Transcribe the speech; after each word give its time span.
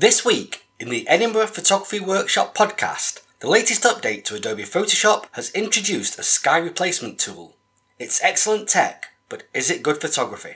This 0.00 0.24
week, 0.24 0.64
in 0.78 0.90
the 0.90 1.08
Edinburgh 1.08 1.48
Photography 1.48 1.98
Workshop 1.98 2.56
podcast, 2.56 3.22
the 3.40 3.48
latest 3.48 3.82
update 3.82 4.22
to 4.26 4.36
Adobe 4.36 4.62
Photoshop 4.62 5.24
has 5.32 5.50
introduced 5.50 6.20
a 6.20 6.22
sky 6.22 6.58
replacement 6.58 7.18
tool. 7.18 7.56
It's 7.98 8.22
excellent 8.22 8.68
tech, 8.68 9.06
but 9.28 9.48
is 9.52 9.72
it 9.72 9.82
good 9.82 10.00
photography? 10.00 10.54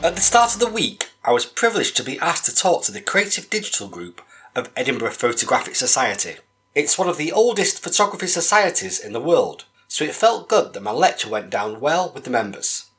At 0.00 0.14
the 0.14 0.20
start 0.20 0.54
of 0.54 0.60
the 0.60 0.68
week, 0.68 1.10
I 1.24 1.32
was 1.32 1.44
privileged 1.44 1.96
to 1.96 2.04
be 2.04 2.20
asked 2.20 2.44
to 2.44 2.54
talk 2.54 2.84
to 2.84 2.92
the 2.92 3.00
Creative 3.00 3.50
Digital 3.50 3.88
Group 3.88 4.22
of 4.54 4.70
Edinburgh 4.76 5.10
Photographic 5.10 5.74
Society. 5.74 6.36
It's 6.72 6.96
one 6.96 7.08
of 7.08 7.16
the 7.16 7.32
oldest 7.32 7.82
photography 7.82 8.28
societies 8.28 9.00
in 9.00 9.12
the 9.12 9.20
world, 9.20 9.64
so 9.88 10.04
it 10.04 10.14
felt 10.14 10.48
good 10.48 10.72
that 10.72 10.84
my 10.84 10.92
lecture 10.92 11.28
went 11.28 11.50
down 11.50 11.80
well 11.80 12.12
with 12.14 12.22
the 12.22 12.30
members. 12.30 12.90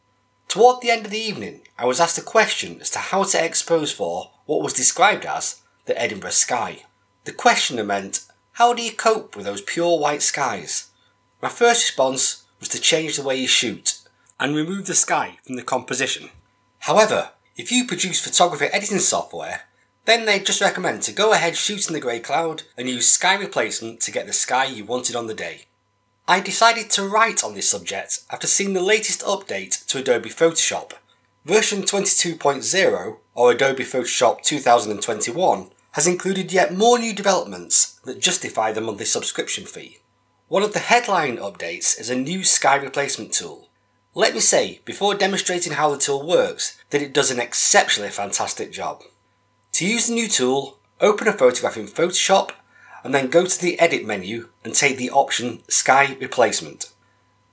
Toward 0.50 0.82
the 0.82 0.92
end 0.92 1.06
of 1.06 1.12
the 1.12 1.18
evening, 1.18 1.62
I 1.78 1.86
was 1.86 2.02
asked 2.02 2.18
a 2.18 2.22
question 2.22 2.82
as 2.82 2.90
to 2.90 3.00
how 3.00 3.24
to 3.24 3.46
expose 3.46 3.94
for 3.94 4.32
what 4.46 4.62
was 4.62 4.74
described 4.74 5.26
as 5.26 5.62
the 5.86 6.00
Edinburgh 6.00 6.32
sky. 6.32 6.84
The 7.24 7.32
questioner 7.32 7.86
meant, 7.86 8.26
how 8.54 8.74
do 8.74 8.84
you 8.84 8.92
cope 8.92 9.38
with 9.38 9.46
those 9.46 9.62
pure 9.62 9.98
white 9.98 10.22
skies? 10.22 10.90
My 11.42 11.48
first 11.48 11.88
response 11.88 12.44
was 12.60 12.68
to 12.70 12.82
change 12.82 13.16
the 13.16 13.24
way 13.24 13.38
you 13.38 13.48
shoot 13.48 14.02
and 14.38 14.54
remove 14.54 14.86
the 14.86 14.96
sky 14.96 15.38
from 15.46 15.56
the 15.56 15.64
composition. 15.64 16.30
However, 16.90 17.34
if 17.56 17.72
you 17.72 17.86
produce 17.86 18.20
photography 18.20 18.66
editing 18.66 18.98
software, 18.98 19.66
then 20.06 20.26
they 20.26 20.40
just 20.40 20.60
recommend 20.60 21.04
to 21.04 21.12
go 21.12 21.34
ahead 21.34 21.56
shooting 21.56 21.94
the 21.94 22.00
grey 22.00 22.20
cloud 22.20 22.64
and 22.76 22.90
use 22.90 23.12
sky 23.12 23.36
replacement 23.36 24.02
to 24.02 24.12
get 24.12 24.26
the 24.26 24.34
sky 24.34 24.66
you 24.66 24.86
wanted 24.86 25.16
on 25.16 25.28
the 25.28 25.36
day. 25.36 25.66
I 26.28 26.40
decided 26.40 26.90
to 26.90 27.08
write 27.08 27.44
on 27.44 27.54
this 27.54 27.70
subject 27.70 28.22
after 28.32 28.48
seeing 28.48 28.74
the 28.74 28.82
latest 28.82 29.22
update 29.22 29.86
to 29.86 30.00
Adobe 30.00 30.32
Photoshop. 30.32 30.94
Version 31.46 31.84
22.0 31.84 33.18
or 33.36 33.52
Adobe 33.52 33.84
Photoshop 33.84 34.42
2021 34.42 35.70
has 35.92 36.08
included 36.08 36.52
yet 36.52 36.74
more 36.74 36.98
new 36.98 37.14
developments 37.14 38.00
that 38.06 38.20
justify 38.20 38.72
the 38.72 38.82
monthly 38.82 39.06
subscription 39.06 39.68
fee. 39.68 40.00
One 40.48 40.64
of 40.64 40.74
the 40.74 40.80
headline 40.80 41.38
updates 41.38 42.00
is 42.00 42.10
a 42.10 42.16
new 42.16 42.44
sky 42.44 42.78
replacement 42.78 43.32
tool. 43.32 43.69
Let 44.20 44.34
me 44.34 44.42
say, 44.42 44.82
before 44.84 45.16
demonstrating 45.16 45.72
how 45.72 45.92
the 45.92 45.98
tool 45.98 46.28
works, 46.28 46.78
that 46.90 47.02
it 47.02 47.14
does 47.14 47.32
an 47.32 47.40
exceptionally 47.40 48.12
fantastic 48.12 48.70
job. 48.70 49.04
To 49.72 49.88
use 49.88 50.08
the 50.08 50.14
new 50.14 50.28
tool, 50.28 50.78
open 51.00 51.30
a 51.30 51.32
photograph 51.32 51.78
in 51.78 51.88
Photoshop 51.88 52.52
and 53.02 53.16
then 53.16 53.30
go 53.30 53.46
to 53.46 53.62
the 53.62 53.80
Edit 53.80 54.06
menu 54.06 54.50
and 54.62 54.76
take 54.76 54.98
the 54.98 55.10
option 55.10 55.64
Sky 55.70 56.18
Replacement. 56.20 56.92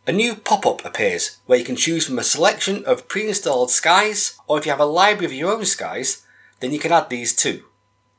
A 0.08 0.12
new 0.12 0.34
pop-up 0.34 0.84
appears 0.84 1.38
where 1.46 1.56
you 1.56 1.64
can 1.64 1.76
choose 1.76 2.04
from 2.04 2.18
a 2.18 2.24
selection 2.24 2.84
of 2.84 3.06
pre-installed 3.06 3.70
skies 3.70 4.36
or 4.48 4.58
if 4.58 4.66
you 4.66 4.72
have 4.72 4.80
a 4.80 4.86
library 4.86 5.26
of 5.26 5.32
your 5.32 5.52
own 5.52 5.66
skies, 5.66 6.26
then 6.58 6.72
you 6.72 6.80
can 6.80 6.90
add 6.90 7.10
these 7.10 7.32
too. 7.32 7.62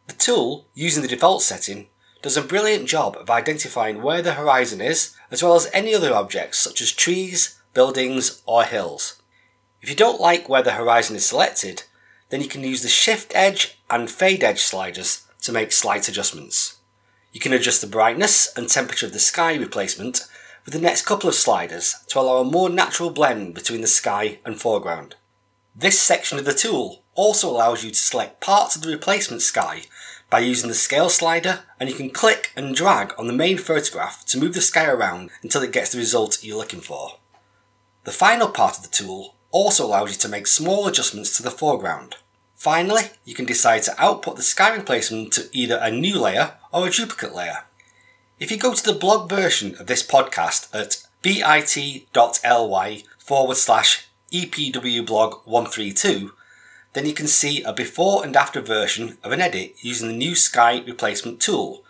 The 0.08 0.14
tool, 0.14 0.68
using 0.74 1.02
the 1.02 1.10
default 1.10 1.42
setting, 1.42 1.88
does 2.22 2.38
a 2.38 2.42
brilliant 2.42 2.88
job 2.88 3.18
of 3.18 3.30
identifying 3.30 4.02
where 4.02 4.22
the 4.22 4.36
horizon 4.36 4.80
is 4.80 5.18
as 5.32 5.44
well 5.44 5.56
as 5.56 5.70
any 5.74 5.94
other 5.94 6.14
objects 6.14 6.60
such 6.60 6.82
as 6.82 6.94
trees, 6.94 7.58
buildings, 7.78 8.42
or 8.48 8.64
hills. 8.64 9.22
If 9.84 9.88
you 9.88 9.96
don't 9.96 10.20
like 10.20 10.50
where 10.50 10.64
the 10.64 10.72
horizon 10.72 11.16
is 11.16 11.28
selected, 11.28 11.84
then 12.30 12.42
you 12.42 12.48
can 12.48 12.64
use 12.64 12.82
the 12.82 12.90
Shift 12.90 13.32
Edge 13.36 13.78
and 13.88 14.10
Fade 14.10 14.44
Edge 14.44 14.62
sliders 14.62 15.28
to 15.44 15.52
make 15.52 15.72
slight 15.72 16.10
adjustments. 16.10 16.80
You 17.32 17.40
can 17.40 17.54
adjust 17.54 17.82
the 17.82 17.86
brightness 17.86 18.52
and 18.58 18.68
temperature 18.68 19.06
of 19.06 19.14
the 19.14 19.20
sky 19.20 19.54
replacement 19.54 20.22
with 20.66 20.74
the 20.74 20.82
next 20.82 21.06
couple 21.06 21.30
of 21.30 21.36
sliders 21.36 21.98
to 22.08 22.20
allow 22.20 22.38
a 22.38 22.44
more 22.44 22.68
natural 22.68 23.12
blend 23.12 23.54
between 23.54 23.82
the 23.82 23.88
sky 24.02 24.40
and 24.44 24.60
foreground. 24.60 25.14
This 25.76 26.02
section 26.02 26.40
of 26.40 26.46
the 26.46 26.56
tool 26.56 27.04
also 27.14 27.48
allows 27.48 27.84
you 27.84 27.92
to 27.92 27.96
select 27.96 28.42
parts 28.42 28.76
of 28.76 28.82
the 28.82 28.90
replacement 28.90 29.44
sky 29.44 29.84
by 30.32 30.40
using 30.40 30.68
the 30.68 30.74
scale 30.74 31.10
slider 31.10 31.60
and 31.80 31.92
you 31.92 31.96
can 31.96 32.10
click 32.10 32.54
and 32.56 32.74
drag 32.74 33.14
on 33.20 33.28
the 33.28 33.34
main 33.34 33.60
photograph 33.60 34.26
to 34.26 34.40
move 34.40 34.56
the 34.56 34.62
sky 34.62 34.88
around 34.88 35.30
until 35.44 35.62
it 35.62 35.72
gets 35.72 35.92
the 35.92 36.00
result 36.00 36.44
you're 36.44 36.58
looking 36.58 36.82
for. 36.82 37.20
The 38.08 38.14
final 38.14 38.48
part 38.48 38.78
of 38.78 38.84
the 38.84 38.90
tool 38.90 39.36
also 39.52 39.86
allows 39.86 40.12
you 40.12 40.16
to 40.20 40.30
make 40.30 40.48
small 40.48 40.88
adjustments 40.88 41.36
to 41.36 41.44
the 41.44 41.52
foreground. 41.52 42.16
Finally, 42.56 43.10
you 43.26 43.36
can 43.36 43.44
decide 43.44 43.84
to 43.84 44.02
output 44.02 44.38
the 44.38 44.44
sky 44.44 44.74
replacement 44.74 45.34
to 45.34 45.50
either 45.52 45.78
a 45.82 45.92
new 45.92 46.18
layer 46.18 46.54
or 46.72 46.88
a 46.88 46.90
duplicate 46.90 47.36
layer. 47.36 47.66
If 48.40 48.50
you 48.50 48.56
go 48.56 48.74
to 48.74 48.82
the 48.82 48.98
blog 48.98 49.30
version 49.30 49.76
of 49.76 49.88
this 49.88 50.08
podcast 50.08 50.74
at 50.74 51.06
bit.ly 51.22 53.04
forward 53.18 53.58
slash 53.58 54.08
epwblog132, 54.32 56.32
then 56.94 57.06
you 57.06 57.14
can 57.14 57.28
see 57.28 57.62
a 57.64 57.74
before 57.74 58.24
and 58.24 58.38
after 58.38 58.62
version 58.62 59.18
of 59.22 59.34
an 59.34 59.42
edit 59.42 59.76
using 59.82 60.08
the 60.08 60.16
new 60.16 60.34
sky 60.34 60.82
replacement 60.88 61.42
tool. 61.42 61.84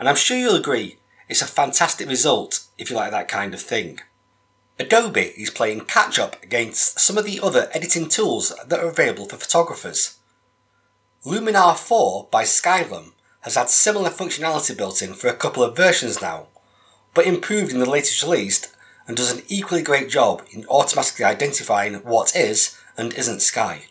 And 0.00 0.08
I'm 0.08 0.16
sure 0.16 0.36
you'll 0.36 0.56
agree, 0.56 0.96
it's 1.28 1.42
a 1.42 1.46
fantastic 1.46 2.08
result 2.08 2.64
if 2.76 2.90
you 2.90 2.96
like 2.96 3.12
that 3.12 3.28
kind 3.28 3.54
of 3.54 3.60
thing. 3.60 4.00
Adobe 4.80 5.34
is 5.36 5.50
playing 5.50 5.82
catch 5.82 6.18
up 6.18 6.42
against 6.42 6.98
some 6.98 7.18
of 7.18 7.26
the 7.26 7.38
other 7.42 7.68
editing 7.74 8.08
tools 8.08 8.54
that 8.66 8.80
are 8.80 8.88
available 8.88 9.26
for 9.26 9.36
photographers. 9.36 10.16
Luminar 11.22 11.76
4 11.76 12.28
by 12.30 12.44
Skylum 12.44 13.12
has 13.42 13.56
had 13.56 13.68
similar 13.68 14.08
functionality 14.08 14.74
built 14.74 15.02
in 15.02 15.12
for 15.12 15.28
a 15.28 15.36
couple 15.36 15.62
of 15.62 15.76
versions 15.76 16.22
now, 16.22 16.46
but 17.12 17.26
improved 17.26 17.72
in 17.72 17.78
the 17.78 17.90
latest 17.90 18.22
release 18.22 18.74
and 19.06 19.18
does 19.18 19.30
an 19.30 19.42
equally 19.48 19.82
great 19.82 20.08
job 20.08 20.46
in 20.50 20.64
automatically 20.68 21.26
identifying 21.26 21.96
what 21.96 22.34
is 22.34 22.80
and 22.96 23.12
isn't 23.12 23.42
sky. 23.42 23.84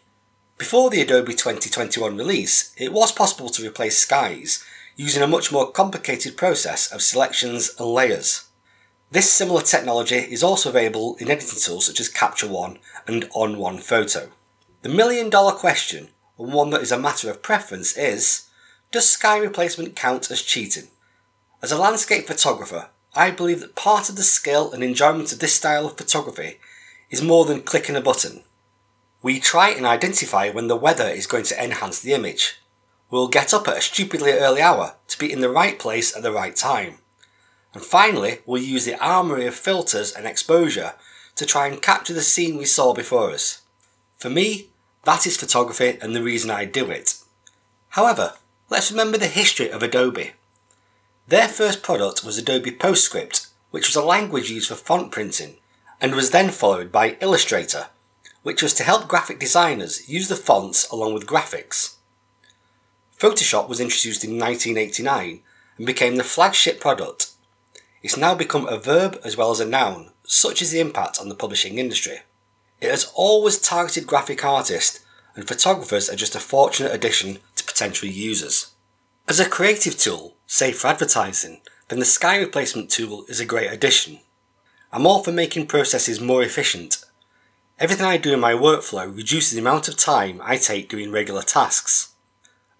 Before 0.58 0.90
the 0.90 1.02
Adobe 1.02 1.34
2021 1.34 2.18
release, 2.18 2.74
it 2.78 2.92
was 2.92 3.12
possible 3.12 3.50
to 3.50 3.64
replace 3.64 4.00
skies 4.00 4.66
using 4.96 5.22
a 5.22 5.28
much 5.28 5.52
more 5.52 5.72
complicated 5.72 6.36
process 6.36 6.92
of 6.92 7.04
selections 7.04 7.76
and 7.78 7.90
layers. 7.90 8.49
This 9.12 9.32
similar 9.32 9.64
technology 9.64 10.18
is 10.18 10.44
also 10.44 10.70
available 10.70 11.16
in 11.20 11.32
editing 11.32 11.60
tools 11.60 11.88
such 11.88 12.00
as 12.00 12.10
Capture 12.10 12.48
One 12.48 12.78
and 13.08 13.28
On 13.34 13.58
One 13.58 13.80
Photo. 13.80 14.30
The 14.84 14.90
million 14.90 15.32
dollar 15.32 15.54
question, 15.54 16.10
and 16.38 16.54
one 16.54 16.70
that 16.70 16.82
is 16.82 16.92
a 16.92 17.00
matter 17.00 17.32
of 17.32 17.42
preference, 17.42 17.98
is 17.98 18.50
Does 18.92 19.10
sky 19.10 19.40
replacement 19.40 19.96
count 19.96 20.30
as 20.30 20.44
cheating? 20.44 20.90
As 21.60 21.72
a 21.72 21.78
landscape 21.78 22.28
photographer, 22.28 22.90
I 23.16 23.32
believe 23.32 23.62
that 23.62 23.76
part 23.76 24.10
of 24.10 24.16
the 24.16 24.22
skill 24.22 24.72
and 24.72 24.84
enjoyment 24.84 25.34
of 25.34 25.40
this 25.40 25.56
style 25.56 25.88
of 25.88 25.98
photography 25.98 26.60
is 27.10 27.24
more 27.24 27.46
than 27.46 27.64
clicking 27.64 27.96
a 27.96 28.02
button. 28.02 28.44
We 29.24 29.40
try 29.40 29.72
and 29.72 29.88
identify 29.88 30.52
when 30.52 30.68
the 30.68 30.76
weather 30.76 31.08
is 31.10 31.26
going 31.26 31.46
to 31.46 31.62
enhance 31.62 32.00
the 32.00 32.14
image. 32.14 32.62
We'll 33.10 33.28
get 33.28 33.56
up 33.56 33.68
at 33.68 33.78
a 33.78 33.82
stupidly 33.82 34.34
early 34.34 34.62
hour 34.62 34.98
to 35.08 35.18
be 35.18 35.34
in 35.34 35.42
the 35.42 35.50
right 35.50 35.80
place 35.80 36.16
at 36.16 36.22
the 36.22 36.32
right 36.32 36.56
time. 36.56 37.00
And 37.74 37.84
finally, 37.84 38.40
we'll 38.46 38.62
use 38.62 38.86
the 38.86 39.00
armoury 39.04 39.46
of 39.46 39.56
filters 39.56 40.12
and 40.12 40.26
exposure 40.26 40.94
to 41.36 41.46
try 41.46 41.68
and 41.68 41.82
capture 41.82 42.14
the 42.14 42.22
scene 42.22 42.58
we 42.58 42.66
saw 42.66 42.94
before 42.94 43.32
us. 43.32 43.62
For 44.18 44.30
me, 44.30 44.70
that 45.04 45.26
is 45.26 45.38
photography 45.38 45.98
and 46.02 46.16
the 46.16 46.24
reason 46.24 46.52
I 46.52 46.66
do 46.66 46.90
it. 46.90 47.16
However, 47.90 48.34
let's 48.70 48.92
remember 48.92 49.18
the 49.18 49.28
history 49.28 49.72
of 49.72 49.82
Adobe. 49.82 50.32
Their 51.28 51.48
first 51.48 51.84
product 51.84 52.24
was 52.24 52.38
Adobe 52.38 52.72
PostScript, 52.72 53.48
which 53.72 53.88
was 53.88 53.96
a 53.96 54.04
language 54.04 54.50
used 54.50 54.70
for 54.70 54.76
font 54.76 55.12
printing, 55.12 55.58
and 56.02 56.16
was 56.16 56.32
then 56.32 56.50
followed 56.50 56.92
by 56.92 57.18
Illustrator, 57.22 57.88
which 58.44 58.64
was 58.64 58.74
to 58.74 58.84
help 58.84 59.08
graphic 59.08 59.40
designers 59.40 60.10
use 60.10 60.28
the 60.28 60.36
fonts 60.36 60.90
along 60.90 61.14
with 61.14 61.28
graphics. 61.28 61.96
Photoshop 63.18 63.68
was 63.68 63.80
introduced 63.80 64.24
in 64.24 64.40
1989 64.40 65.42
and 65.78 65.86
became 65.86 66.16
the 66.16 66.24
flagship 66.24 66.80
product 66.80 67.29
it's 68.02 68.18
now 68.18 68.36
become 68.36 68.68
a 68.68 68.78
verb 68.78 69.20
as 69.24 69.36
well 69.36 69.52
as 69.52 69.60
a 69.60 69.66
noun, 69.66 70.12
such 70.24 70.62
is 70.62 70.72
the 70.72 70.80
impact 70.80 71.20
on 71.20 71.30
the 71.30 71.36
publishing 71.36 71.78
industry. 71.78 72.20
It 72.80 72.90
has 72.90 73.12
always 73.14 73.60
targeted 73.60 74.08
graphic 74.08 74.44
artists, 74.46 75.06
and 75.36 75.48
photographers 75.48 76.10
are 76.10 76.16
just 76.16 76.36
a 76.36 76.40
fortunate 76.40 76.94
addition 76.94 77.40
to 77.56 77.64
potential 77.64 78.08
users. 78.08 78.72
As 79.28 79.40
a 79.40 79.50
creative 79.50 79.98
tool, 79.98 80.36
say 80.48 80.72
for 80.72 80.88
advertising, 80.88 81.62
then 81.90 82.00
the 82.00 82.06
Sky 82.06 82.38
Replacement 82.38 82.90
tool 82.90 83.26
is 83.28 83.40
a 83.40 83.46
great 83.46 83.72
addition. 83.72 84.20
I'm 84.92 85.06
all 85.06 85.24
for 85.24 85.32
making 85.32 85.68
processes 85.68 86.20
more 86.20 86.42
efficient. 86.42 87.04
Everything 87.78 88.06
I 88.06 88.18
do 88.18 88.34
in 88.34 88.40
my 88.40 88.54
workflow 88.54 89.16
reduces 89.16 89.54
the 89.54 89.62
amount 89.62 89.88
of 89.88 89.98
time 89.98 90.42
I 90.44 90.58
take 90.58 90.90
doing 90.90 91.12
regular 91.12 91.42
tasks. 91.42 92.14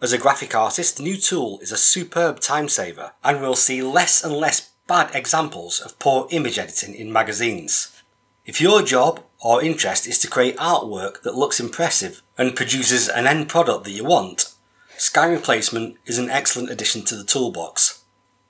As 0.02 0.14
a 0.14 0.18
graphic 0.18 0.56
artist, 0.56 0.98
the 0.98 1.04
new 1.04 1.18
tool 1.18 1.60
is 1.62 1.72
a 1.72 1.78
superb 1.78 2.40
time 2.40 2.70
saver 2.70 3.12
and 3.24 3.42
we'll 3.42 3.56
see 3.56 3.82
less 3.82 4.24
and 4.24 4.34
less 4.34 4.72
bad 4.90 5.16
examples 5.16 5.80
of 5.80 5.98
poor 6.00 6.28
image 6.32 6.58
editing 6.58 6.96
in 6.96 7.14
magazines. 7.14 8.02
If 8.44 8.60
your 8.60 8.82
job 8.82 9.24
or 9.40 9.64
interest 9.64 10.08
is 10.08 10.18
to 10.20 10.28
create 10.28 10.58
artwork 10.58 11.22
that 11.22 11.36
looks 11.36 11.60
impressive 11.60 12.24
and 12.40 12.56
produces 12.56 13.08
an 13.08 13.28
end 13.28 13.50
product 13.50 13.84
that 13.84 13.92
you 13.92 14.04
want, 14.04 14.52
sky 14.98 15.28
replacement 15.28 15.98
is 16.08 16.18
an 16.18 16.32
excellent 16.32 16.72
addition 16.72 17.06
to 17.06 17.16
the 17.16 17.24
toolbox. 17.24 18.04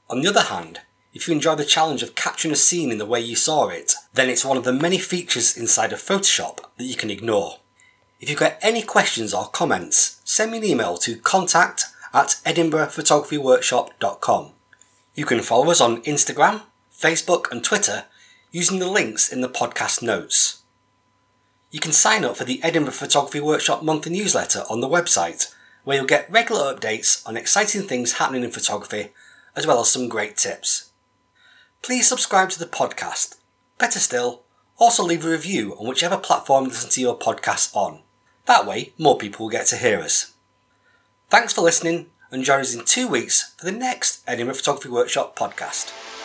On 0.10 0.22
the 0.22 0.30
other 0.30 0.44
hand, 0.44 0.80
if 1.14 1.28
you 1.28 1.34
enjoy 1.34 1.56
the 1.56 1.66
challenge 1.66 2.02
of 2.04 2.16
capturing 2.16 2.54
a 2.54 2.56
scene 2.56 2.90
in 2.90 3.00
the 3.00 3.06
way 3.06 3.20
you 3.20 3.36
saw 3.36 3.68
it, 3.68 3.96
then 4.14 4.30
it's 4.30 4.46
one 4.46 4.56
of 4.56 4.64
the 4.64 4.72
many 4.72 4.98
features 4.98 5.58
inside 5.58 5.92
of 5.92 6.00
Photoshop 6.00 6.60
that 6.78 6.86
you 6.86 6.96
can 6.96 7.12
ignore. 7.12 7.58
If 8.22 8.30
you've 8.30 8.40
got 8.40 8.58
any 8.62 8.82
questions 8.82 9.34
or 9.34 9.50
comments, 9.50 10.22
send 10.24 10.54
me 10.54 10.60
an 10.60 10.64
email 10.64 10.96
to 11.00 11.18
contact 11.18 11.84
at 12.14 12.40
edinburghphotographyworkshop.com. 12.46 14.54
You 15.20 15.26
can 15.26 15.42
follow 15.42 15.70
us 15.70 15.82
on 15.82 16.02
Instagram, 16.04 16.62
Facebook, 16.98 17.52
and 17.52 17.62
Twitter 17.62 18.06
using 18.52 18.80
the 18.80 18.88
links 18.88 19.30
in 19.30 19.42
the 19.42 19.50
podcast 19.50 20.02
notes. 20.02 20.62
You 21.72 21.82
can 21.82 21.92
sign 21.92 22.24
up 22.24 22.38
for 22.38 22.46
the 22.46 22.64
Edinburgh 22.64 22.94
Photography 22.94 23.42
Workshop 23.42 23.84
monthly 23.84 24.14
newsletter 24.14 24.64
on 24.70 24.80
the 24.80 24.88
website, 24.88 25.54
where 25.84 25.98
you'll 25.98 26.06
get 26.06 26.32
regular 26.32 26.74
updates 26.74 27.22
on 27.28 27.36
exciting 27.36 27.82
things 27.82 28.14
happening 28.14 28.46
in 28.46 28.52
photography, 28.52 29.10
as 29.58 29.68
well 29.68 29.82
as 29.82 29.90
some 29.90 30.08
great 30.08 30.38
tips. 30.38 30.92
Please 31.82 32.08
subscribe 32.08 32.50
to 32.52 32.60
the 32.60 32.66
podcast. 32.66 33.36
Better 33.78 34.00
still, 34.00 34.44
also 34.78 35.04
leave 35.04 35.26
a 35.26 35.30
review 35.30 35.76
on 35.82 35.86
whichever 35.90 36.16
platform 36.16 36.64
you 36.64 36.70
listen 36.70 36.92
to 36.92 37.02
your 37.02 37.20
podcast 37.20 37.76
on. 37.76 38.04
That 38.46 38.66
way, 38.66 38.94
more 38.98 39.18
people 39.18 39.48
will 39.48 39.52
get 39.52 39.68
to 39.68 39.76
hear 39.76 40.00
us. 40.00 40.32
Thanks 41.30 41.52
for 41.52 41.60
listening 41.60 42.06
and 42.32 42.44
join 42.44 42.62
us 42.62 42.74
in 42.76 42.86
two 42.86 43.08
weeks 43.08 43.54
for 43.58 43.66
the 43.66 43.72
next 43.72 44.22
Edinburgh 44.28 44.56
Photography 44.56 44.90
Workshop 44.90 45.38
podcast. 45.38 46.19